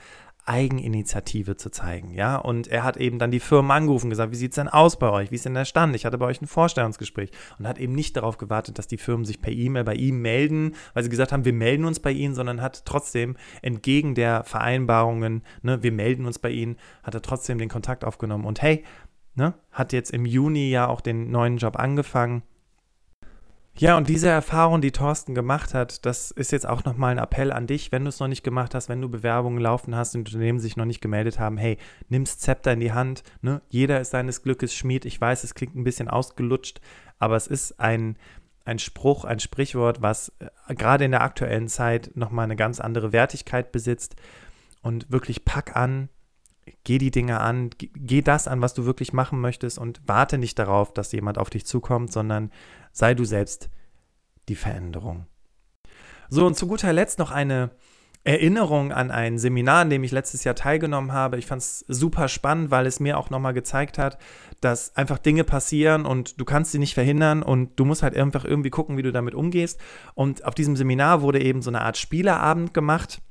[0.46, 2.36] Eigeninitiative zu zeigen, ja.
[2.36, 4.98] Und er hat eben dann die Firma angerufen und gesagt, wie sieht es denn aus
[4.98, 5.30] bei euch?
[5.30, 5.94] Wie ist denn der Stand?
[5.94, 9.24] Ich hatte bei euch ein Vorstellungsgespräch und hat eben nicht darauf gewartet, dass die Firmen
[9.24, 12.34] sich per E-Mail bei ihm melden, weil sie gesagt haben, wir melden uns bei ihnen,
[12.34, 17.58] sondern hat trotzdem entgegen der Vereinbarungen, ne, wir melden uns bei ihnen, hat er trotzdem
[17.58, 18.84] den Kontakt aufgenommen und hey,
[19.34, 22.42] ne, hat jetzt im Juni ja auch den neuen Job angefangen
[23.80, 27.50] ja, und diese Erfahrung, die Thorsten gemacht hat, das ist jetzt auch nochmal ein Appell
[27.50, 30.28] an dich, wenn du es noch nicht gemacht hast, wenn du Bewerbungen laufen hast und
[30.28, 33.62] Unternehmen sich noch nicht gemeldet haben, hey, nimm's Zepter in die Hand, ne?
[33.70, 35.06] Jeder ist seines Glückes Schmied.
[35.06, 36.80] Ich weiß, es klingt ein bisschen ausgelutscht,
[37.18, 38.16] aber es ist ein,
[38.66, 43.12] ein Spruch, ein Sprichwort, was äh, gerade in der aktuellen Zeit nochmal eine ganz andere
[43.12, 44.14] Wertigkeit besitzt.
[44.82, 46.10] Und wirklich pack an,
[46.84, 50.58] geh die Dinge an, geh das an, was du wirklich machen möchtest und warte nicht
[50.58, 52.50] darauf, dass jemand auf dich zukommt, sondern
[52.92, 53.70] sei du selbst
[54.48, 55.26] die Veränderung.
[56.28, 57.70] So, und zu guter Letzt noch eine
[58.22, 61.38] Erinnerung an ein Seminar, an dem ich letztes Jahr teilgenommen habe.
[61.38, 64.18] Ich fand es super spannend, weil es mir auch nochmal gezeigt hat,
[64.60, 68.44] dass einfach Dinge passieren und du kannst sie nicht verhindern und du musst halt einfach
[68.44, 69.80] irgendwie gucken, wie du damit umgehst.
[70.14, 73.22] Und auf diesem Seminar wurde eben so eine Art Spieleabend gemacht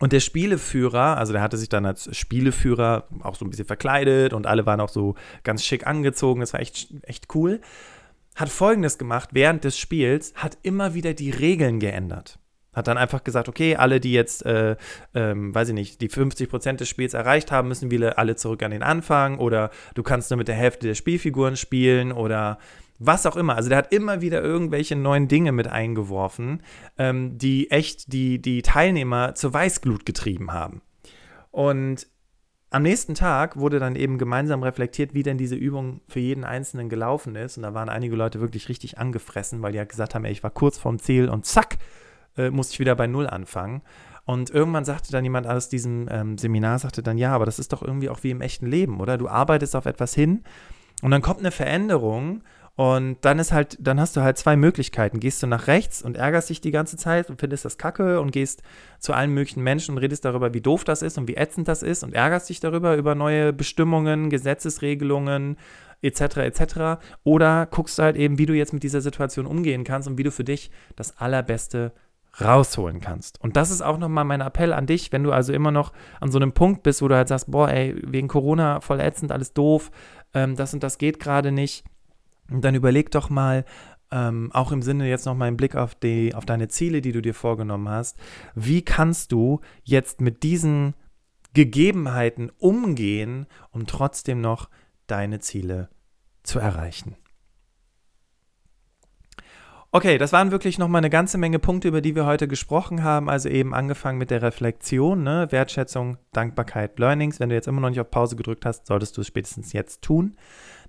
[0.00, 4.32] und der Spieleführer, also der hatte sich dann als Spieleführer auch so ein bisschen verkleidet
[4.32, 6.40] und alle waren auch so ganz schick angezogen.
[6.40, 7.60] Das war echt, echt cool.
[8.36, 12.38] Hat folgendes gemacht: Während des Spiels hat immer wieder die Regeln geändert.
[12.72, 14.76] Hat dann einfach gesagt, okay, alle, die jetzt, äh,
[15.12, 18.62] ähm, weiß ich nicht, die 50 Prozent des Spiels erreicht haben, müssen wieder alle zurück
[18.62, 22.58] an den Anfang oder du kannst nur mit der Hälfte der Spielfiguren spielen oder
[22.98, 23.56] was auch immer.
[23.56, 26.62] Also der hat immer wieder irgendwelche neuen Dinge mit eingeworfen,
[26.98, 30.82] ähm, die echt die, die Teilnehmer zur Weißglut getrieben haben.
[31.50, 32.08] Und
[32.70, 36.88] am nächsten Tag wurde dann eben gemeinsam reflektiert, wie denn diese Übung für jeden Einzelnen
[36.88, 37.56] gelaufen ist.
[37.56, 40.42] Und da waren einige Leute wirklich richtig angefressen, weil die halt gesagt haben, ey, ich
[40.42, 41.78] war kurz vorm Ziel und zack,
[42.36, 43.82] äh, musste ich wieder bei Null anfangen.
[44.26, 47.72] Und irgendwann sagte dann jemand aus diesem ähm, Seminar, sagte dann, ja, aber das ist
[47.72, 49.16] doch irgendwie auch wie im echten Leben, oder?
[49.16, 50.44] Du arbeitest auf etwas hin
[51.00, 52.42] und dann kommt eine Veränderung
[52.78, 55.18] und dann ist halt, dann hast du halt zwei Möglichkeiten.
[55.18, 58.30] Gehst du nach rechts und ärgerst dich die ganze Zeit und findest das Kacke und
[58.30, 58.62] gehst
[59.00, 61.82] zu allen möglichen Menschen und redest darüber, wie doof das ist und wie ätzend das
[61.82, 65.56] ist und ärgerst dich darüber, über neue Bestimmungen, Gesetzesregelungen
[66.02, 66.20] etc.
[66.36, 66.62] etc.
[67.24, 70.22] Oder guckst du halt eben, wie du jetzt mit dieser Situation umgehen kannst und wie
[70.22, 71.90] du für dich das Allerbeste
[72.40, 73.40] rausholen kannst.
[73.40, 76.30] Und das ist auch nochmal mein Appell an dich, wenn du also immer noch an
[76.30, 79.52] so einem Punkt bist, wo du halt sagst, boah, ey, wegen Corona voll ätzend, alles
[79.52, 79.90] doof,
[80.32, 81.82] ähm, das und das geht gerade nicht
[82.50, 83.64] und dann überleg doch mal,
[84.10, 87.12] ähm, auch im Sinne jetzt noch mal einen Blick auf, die, auf deine Ziele, die
[87.12, 88.16] du dir vorgenommen hast,
[88.54, 90.94] wie kannst du jetzt mit diesen
[91.54, 94.70] Gegebenheiten umgehen, um trotzdem noch
[95.06, 95.88] deine Ziele
[96.42, 97.16] zu erreichen?
[99.90, 103.30] Okay, das waren wirklich nochmal eine ganze Menge Punkte, über die wir heute gesprochen haben.
[103.30, 105.48] Also eben angefangen mit der Reflexion, ne?
[105.50, 107.40] Wertschätzung, Dankbarkeit, Learnings.
[107.40, 110.02] Wenn du jetzt immer noch nicht auf Pause gedrückt hast, solltest du es spätestens jetzt
[110.02, 110.36] tun.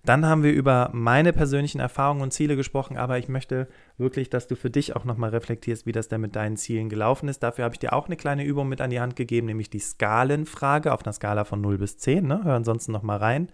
[0.05, 4.47] Dann haben wir über meine persönlichen Erfahrungen und Ziele gesprochen, aber ich möchte wirklich, dass
[4.47, 7.43] du für dich auch nochmal reflektierst, wie das denn mit deinen Zielen gelaufen ist.
[7.43, 9.79] Dafür habe ich dir auch eine kleine Übung mit an die Hand gegeben, nämlich die
[9.79, 12.25] Skalenfrage auf einer Skala von 0 bis 10.
[12.25, 12.41] Ne?
[12.43, 13.49] Hör ansonsten nochmal rein.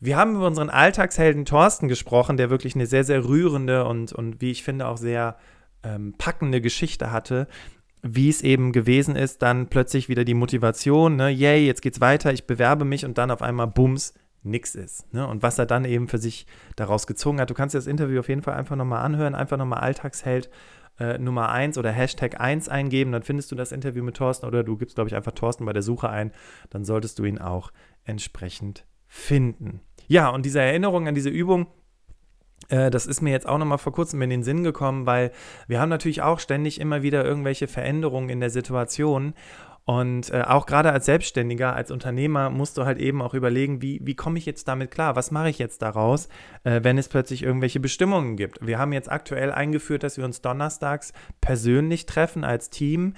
[0.00, 4.40] Wir haben über unseren Alltagshelden Thorsten gesprochen, der wirklich eine sehr, sehr rührende und, und
[4.40, 5.36] wie ich finde, auch sehr
[5.84, 7.46] ähm, packende Geschichte hatte
[8.02, 12.32] wie es eben gewesen ist, dann plötzlich wieder die Motivation, ne, yay, jetzt geht's weiter,
[12.32, 15.12] ich bewerbe mich und dann auf einmal, bums, nix ist.
[15.12, 15.26] Ne?
[15.26, 17.50] Und was er dann eben für sich daraus gezogen hat.
[17.50, 20.50] Du kannst dir das Interview auf jeden Fall einfach nochmal anhören, einfach nochmal Alltagsheld
[20.98, 24.62] äh, Nummer 1 oder Hashtag 1 eingeben, dann findest du das Interview mit Thorsten oder
[24.62, 26.32] du gibst, glaube ich, einfach Thorsten bei der Suche ein,
[26.70, 27.72] dann solltest du ihn auch
[28.04, 29.80] entsprechend finden.
[30.06, 31.66] Ja, und diese Erinnerung an diese Übung,
[32.68, 35.32] äh, das ist mir jetzt auch nochmal vor kurzem in den Sinn gekommen, weil
[35.66, 39.34] wir haben natürlich auch ständig immer wieder irgendwelche Veränderungen in der Situation
[39.84, 44.00] und äh, auch gerade als Selbstständiger, als Unternehmer musst du halt eben auch überlegen, wie,
[44.04, 45.16] wie komme ich jetzt damit klar?
[45.16, 46.28] Was mache ich jetzt daraus,
[46.62, 48.64] äh, wenn es plötzlich irgendwelche Bestimmungen gibt?
[48.64, 53.14] Wir haben jetzt aktuell eingeführt, dass wir uns donnerstags persönlich treffen als Team.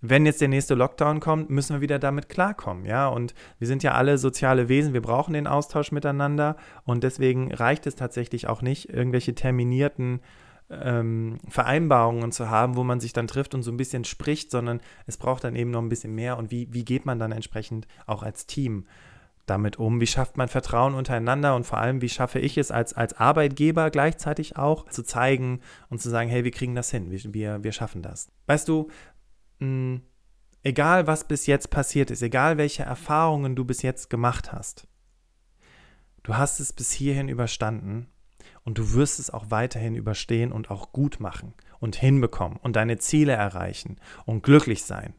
[0.00, 3.08] Wenn jetzt der nächste Lockdown kommt, müssen wir wieder damit klarkommen, ja.
[3.08, 7.86] Und wir sind ja alle soziale Wesen, wir brauchen den Austausch miteinander und deswegen reicht
[7.86, 10.20] es tatsächlich auch nicht, irgendwelche terminierten
[10.70, 14.80] ähm, Vereinbarungen zu haben, wo man sich dann trifft und so ein bisschen spricht, sondern
[15.06, 16.36] es braucht dann eben noch ein bisschen mehr.
[16.36, 18.86] Und wie, wie geht man dann entsprechend auch als Team
[19.46, 20.00] damit um?
[20.00, 23.90] Wie schafft man Vertrauen untereinander und vor allem, wie schaffe ich es als, als Arbeitgeber
[23.90, 28.02] gleichzeitig auch zu zeigen und zu sagen, hey, wir kriegen das hin, wir, wir schaffen
[28.02, 28.30] das.
[28.46, 28.88] Weißt du,
[29.60, 30.00] mh,
[30.62, 34.86] egal was bis jetzt passiert ist, egal welche Erfahrungen du bis jetzt gemacht hast,
[36.24, 38.08] du hast es bis hierhin überstanden
[38.68, 42.98] und du wirst es auch weiterhin überstehen und auch gut machen und hinbekommen und deine
[42.98, 45.14] Ziele erreichen und glücklich sein.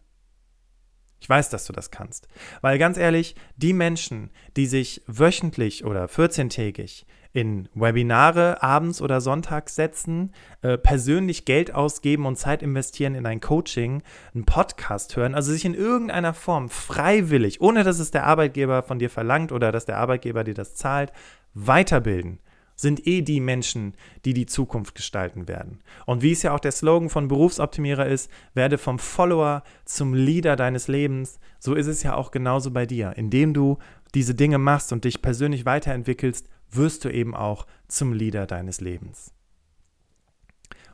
[1.20, 2.28] Ich weiß, dass du das kannst.
[2.62, 9.74] Weil ganz ehrlich, die Menschen, die sich wöchentlich oder 14-tägig in Webinare abends oder sonntags
[9.74, 14.04] setzen, äh, persönlich Geld ausgeben und Zeit investieren in ein Coaching,
[14.36, 19.00] einen Podcast hören, also sich in irgendeiner Form freiwillig, ohne dass es der Arbeitgeber von
[19.00, 21.12] dir verlangt oder dass der Arbeitgeber dir das zahlt,
[21.56, 22.38] weiterbilden
[22.80, 25.82] sind eh die Menschen, die die Zukunft gestalten werden.
[26.06, 30.56] Und wie es ja auch der Slogan von Berufsoptimierer ist, werde vom Follower zum Leader
[30.56, 33.18] deines Lebens, so ist es ja auch genauso bei dir.
[33.18, 33.80] Indem du
[34.16, 39.34] diese Dinge machst und dich persönlich weiterentwickelst, wirst du eben auch zum Leader deines Lebens.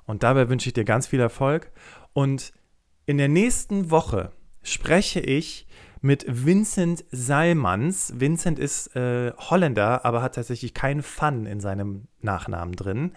[0.06, 1.71] Und dabei wünsche ich dir ganz viel Erfolg.
[2.13, 2.52] Und
[3.06, 4.32] in der nächsten Woche
[4.63, 5.67] spreche ich
[6.06, 8.13] mit Vincent Salmans.
[8.20, 13.12] Vincent ist äh, Holländer, aber hat tatsächlich keinen Fun in seinem Nachnamen drin.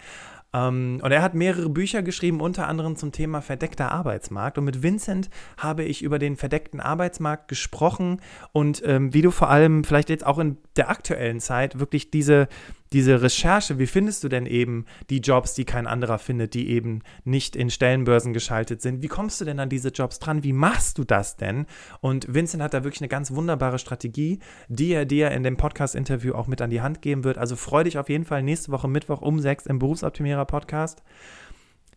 [0.55, 4.57] Ähm, und er hat mehrere Bücher geschrieben, unter anderem zum Thema verdeckter Arbeitsmarkt.
[4.57, 8.23] Und mit Vincent habe ich über den verdeckten Arbeitsmarkt gesprochen
[8.53, 12.49] und ähm, wie du vor allem vielleicht jetzt auch in der aktuellen Zeit wirklich diese
[12.93, 17.03] diese Recherche, wie findest du denn eben die Jobs, die kein anderer findet, die eben
[17.25, 19.03] nicht in Stellenbörsen geschaltet sind?
[19.03, 20.45] Wie kommst du denn an diese Jobs dran?
[20.45, 21.67] Wie machst du das denn?
[22.01, 26.35] Und Vincent hat da wirklich eine ganz wunderbare Strategie, die er dir in dem Podcast-Interview
[26.35, 27.39] auch mit an die Hand geben wird.
[27.39, 31.03] Also freu dich auf jeden Fall nächste Woche Mittwoch um sechs im Berufsoptimierer Podcast.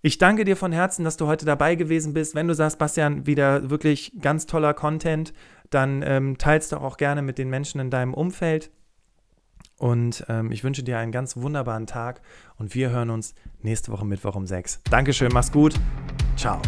[0.03, 2.33] Ich danke dir von Herzen, dass du heute dabei gewesen bist.
[2.33, 5.31] Wenn du sagst, Bastian, wieder wirklich ganz toller Content,
[5.69, 8.71] dann ähm, teilst du auch gerne mit den Menschen in deinem Umfeld.
[9.81, 12.21] Und ähm, ich wünsche dir einen ganz wunderbaren Tag
[12.59, 14.79] und wir hören uns nächste Woche Mittwoch um 6.
[14.91, 15.73] Dankeschön, mach's gut.
[16.37, 16.61] Ciao.